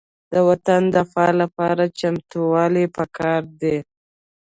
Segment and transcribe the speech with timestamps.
[0.31, 3.77] د وطن دفاع لپاره چمتووالی پکار دی.